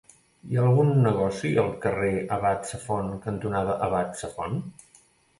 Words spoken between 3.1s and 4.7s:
cantonada Abat Safont?